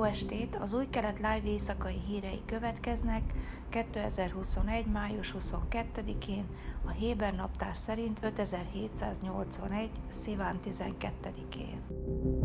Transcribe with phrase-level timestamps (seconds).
[0.00, 0.56] jó estét!
[0.60, 3.32] Az új kelet live éjszakai hírei következnek
[3.68, 4.86] 2021.
[4.86, 6.44] május 22-én,
[6.84, 9.90] a Héber naptár szerint 5781.
[10.08, 12.39] sziván 12-én.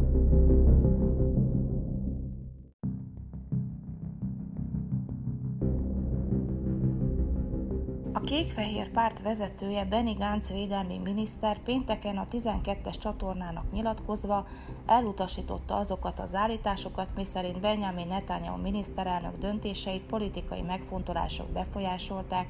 [8.26, 14.48] Kékfehér párt vezetője Benny Gantz védelmi miniszter pénteken a 12-es csatornának nyilatkozva
[14.86, 22.48] elutasította azokat az állításokat, miszerint Benjamin Netanyahu miniszterelnök döntéseit politikai megfontolások befolyásolták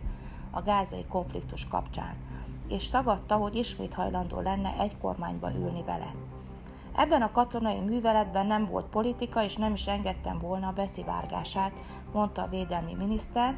[0.51, 2.15] a gázai konfliktus kapcsán,
[2.67, 6.15] és szagadta, hogy ismét hajlandó lenne egy kormányba ülni vele.
[6.95, 11.71] Ebben a katonai műveletben nem volt politika, és nem is engedtem volna a beszivárgását,
[12.13, 13.57] mondta a védelmi miniszter,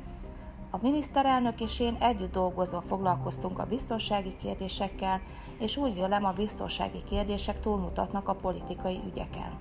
[0.71, 5.21] a miniszterelnök és én együtt dolgozva foglalkoztunk a biztonsági kérdésekkel,
[5.59, 9.59] és úgy vélem a biztonsági kérdések túlmutatnak a politikai ügyeken.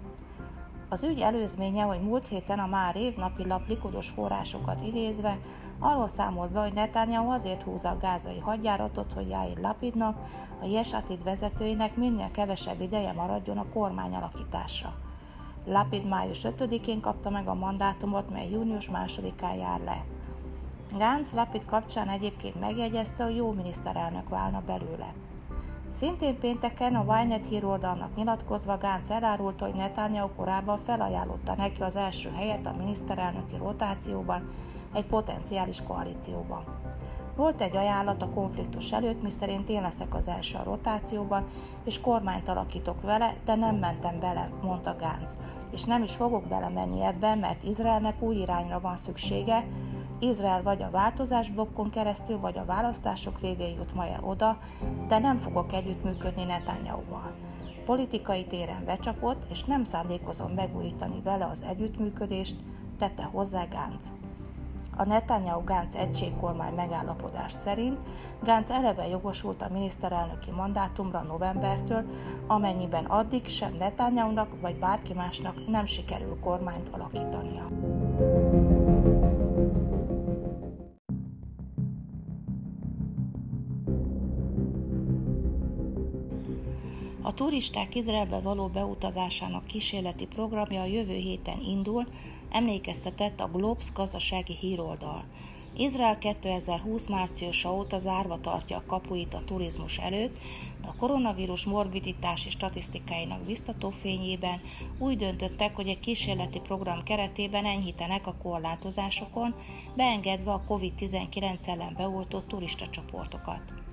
[0.88, 5.38] Az ügy előzménye, hogy múlt héten a már évnapi lap likudos forrásokat idézve
[5.78, 10.16] arról számolt be, hogy Netanyahu azért húzza a gázai hadjáratot, hogy Jair Lapidnak,
[10.62, 14.94] a Jesatid vezetőinek minél kevesebb ideje maradjon a kormány alakításra.
[15.64, 20.15] Lapid május 5-én kapta meg a mandátumot, mely június 2-án jár le.
[20.94, 25.14] Gánc Lapid kapcsán egyébként megjegyezte, hogy jó miniszterelnök válna belőle.
[25.88, 32.30] Szintén pénteken a Wynet híroldalnak nyilatkozva Gánc elárulta, hogy Netanyahu korábban felajánlotta neki az első
[32.30, 34.50] helyet a miniszterelnöki rotációban,
[34.94, 36.64] egy potenciális koalícióban.
[37.36, 41.46] Volt egy ajánlat a konfliktus előtt, miszerint én leszek az első a rotációban,
[41.84, 45.32] és kormányt alakítok vele, de nem mentem bele, mondta Gánc.
[45.70, 49.64] És nem is fogok belemenni ebben, mert Izraelnek új irányra van szüksége,
[50.18, 54.58] Izrael vagy a változás blokkon keresztül, vagy a választások révén jut majd oda,
[55.08, 57.34] de nem fogok együttműködni Netanyahu-val.
[57.84, 62.56] Politikai téren becsapott, és nem szándékozom megújítani vele az együttműködést,
[62.98, 64.12] tette hozzá Gánc.
[64.96, 67.98] A Netanyahu-Gánc egységkormány megállapodás szerint
[68.42, 72.04] Gánc eleve jogosult a miniszterelnöki mandátumra novembertől,
[72.46, 77.68] amennyiben addig sem Netanyahu-nak vagy bárki másnak nem sikerül kormányt alakítania.
[87.36, 92.04] Turisták Izraelbe való beutazásának kísérleti programja a jövő héten indul,
[92.50, 95.24] emlékeztetett a Globes gazdasági híroldal.
[95.76, 100.38] Izrael 2020 márciusa óta zárva tartja a kapuit a turizmus előtt,
[100.82, 104.60] de a koronavírus morbiditási statisztikáinak biztató fényében
[104.98, 109.54] úgy döntöttek, hogy egy kísérleti program keretében enyhítenek a korlátozásokon,
[109.96, 113.85] beengedve a COVID-19 ellen beoltott turista csoportokat.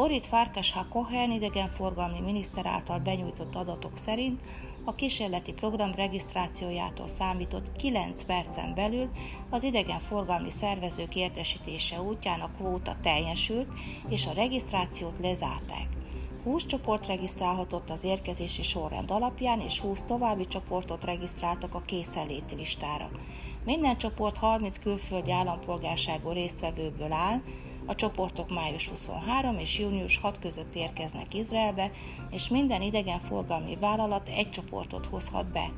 [0.00, 4.40] Orit Farkasha Cohen idegenforgalmi miniszter által benyújtott adatok szerint
[4.84, 9.08] a kísérleti program regisztrációjától számított 9 percen belül
[9.50, 13.68] az idegenforgalmi szervezők értesítése útján a kvóta teljesült,
[14.08, 15.86] és a regisztrációt lezárták.
[16.44, 23.10] 20 csoport regisztrálhatott az érkezési sorrend alapján, és 20 további csoportot regisztráltak a készenléti listára.
[23.64, 27.40] Minden csoport 30 külföldi állampolgárságú résztvevőből áll,
[27.88, 31.90] a csoportok május 23 és június 6 között érkeznek Izraelbe,
[32.30, 35.72] és minden idegenforgalmi vállalat egy csoportot hozhat be.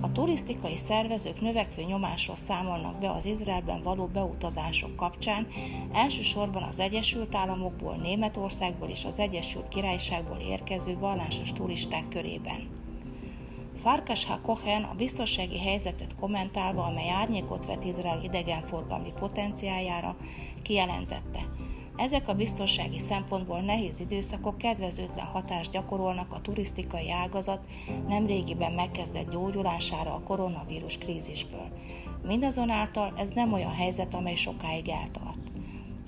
[0.00, 5.46] A turisztikai szervezők növekvő nyomásról számolnak be az Izraelben való beutazások kapcsán,
[5.92, 12.77] elsősorban az Egyesült Államokból, Németországból és az Egyesült Királyságból érkező vallásos turisták körében.
[13.82, 20.16] Farkasha Kohen a biztonsági helyzetet kommentálva, amely árnyékot vet Izrael idegenforgalmi potenciáljára,
[20.62, 21.46] kijelentette.
[21.96, 27.66] Ezek a biztonsági szempontból nehéz időszakok kedvezőtlen hatást gyakorolnak a turisztikai ágazat
[28.08, 31.68] nemrégiben megkezdett gyógyulására a koronavírus krízisből.
[32.26, 35.27] Mindazonáltal ez nem olyan helyzet, amely sokáig eltart.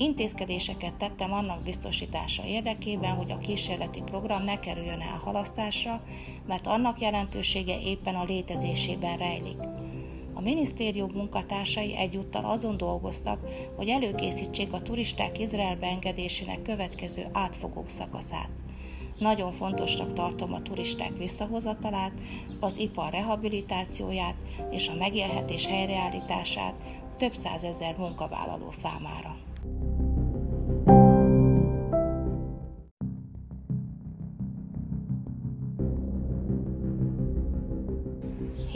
[0.00, 6.02] Intézkedéseket tettem annak biztosítása érdekében, hogy a kísérleti program ne kerüljön el halasztásra,
[6.46, 9.58] mert annak jelentősége éppen a létezésében rejlik.
[10.32, 13.40] A minisztérium munkatársai egyúttal azon dolgoztak,
[13.76, 18.50] hogy előkészítsék a turisták Izraelbe engedésének következő átfogó szakaszát.
[19.18, 22.12] Nagyon fontosnak tartom a turisták visszahozatalát,
[22.60, 24.36] az ipar rehabilitációját
[24.70, 26.82] és a megélhetés helyreállítását
[27.16, 29.36] több százezer munkavállaló számára.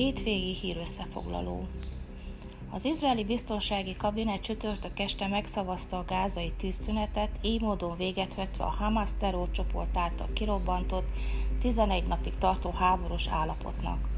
[0.04, 1.66] Hétvégi hír összefoglaló.
[2.70, 8.74] Az izraeli biztonsági kabinet csütörtök este megszavazta a gázai tűzszünetet, így módon véget vetve a
[8.78, 11.06] Hamas terrorcsoport által kirobbantott
[11.60, 14.08] 11 napig tartó háborús állapotnak.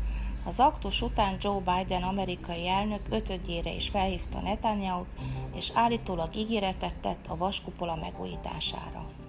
[0.44, 5.04] Az aktus után Joe Biden amerikai elnök ötödjére is felhívta netanyahu
[5.54, 9.25] és állítólag ígéretet tett a vaskupola megújítására.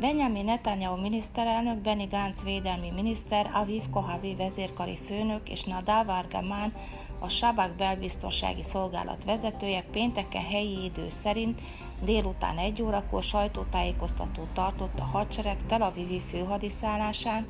[0.00, 6.72] Benjamin Netanyahu miniszterelnök, Benny Gantz védelmi miniszter, Aviv Kohavi vezérkari főnök és Nadav Argaman,
[7.18, 11.60] a Sabak belbiztonsági szolgálat vezetője pénteken helyi idő szerint
[12.04, 17.46] délután egy órakor sajtótájékoztatót tartott a hadsereg Tel Avivi főhadiszállásán,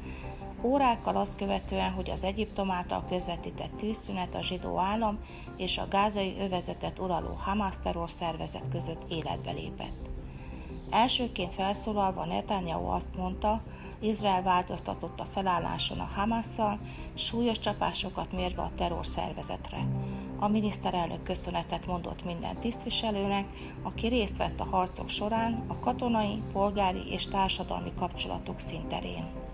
[0.62, 5.18] órákkal azt követően, hogy az Egyiptom által közvetített tűzszünet a zsidó állam
[5.56, 10.09] és a gázai övezetet uraló Hamas terrorszervezet között életbe lépett.
[10.90, 13.62] Elsőként felszólalva Netanyahu azt mondta,
[14.00, 16.78] Izrael változtatott a felálláson a Hamasszal,
[17.14, 19.86] súlyos csapásokat mérve a terrorszervezetre.
[20.38, 23.46] A miniszterelnök köszönetet mondott minden tisztviselőnek,
[23.82, 29.49] aki részt vett a harcok során a katonai, polgári és társadalmi kapcsolatok szinterén.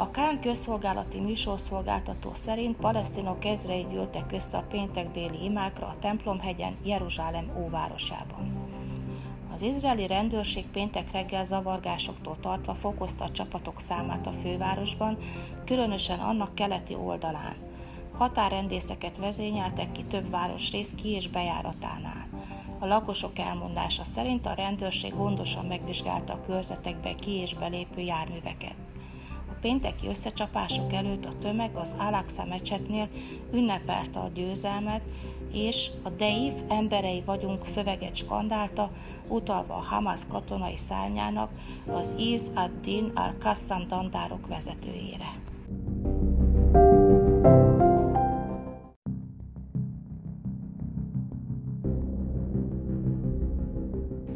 [0.00, 6.76] A Kán közszolgálati műsorszolgáltató szerint palesztinok ezrei gyűltek össze a péntek déli imákra a templomhegyen,
[6.84, 8.68] Jeruzsálem óvárosában.
[9.52, 15.18] Az izraeli rendőrség péntek reggel zavargásoktól tartva fokozta a csapatok számát a fővárosban,
[15.64, 17.56] különösen annak keleti oldalán.
[18.12, 22.28] Határrendészeket vezényeltek ki több városrész ki- és bejáratánál.
[22.78, 28.87] A lakosok elmondása szerint a rendőrség gondosan megvizsgálta a körzetekbe ki- és belépő járműveket
[29.60, 33.08] pénteki összecsapások előtt a tömeg az Al-Aqsa mecsetnél
[33.52, 35.02] ünnepelte a győzelmet,
[35.52, 38.90] és a Deif emberei vagyunk szöveget skandálta,
[39.28, 41.50] utalva a Hamas katonai szárnyának,
[41.86, 45.32] az Iz ad-Din al-Qassam dandárok vezetőjére.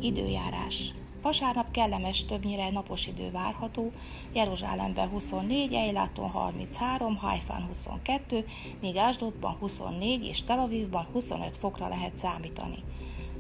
[0.01, 3.93] Időjárás Vasárnap kellemes, többnyire napos idő várható,
[4.33, 8.45] Jeruzsálemben 24, Eiláton 33, Hajfán 22,
[8.81, 12.85] míg Ásdodban 24 és Tel Avivban 25 fokra lehet számítani.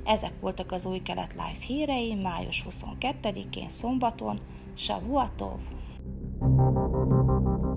[0.04, 4.40] Ezek voltak az új kelet live hírei május 22-én szombaton.
[4.74, 5.60] Shavuatov!
[6.40, 7.71] thank you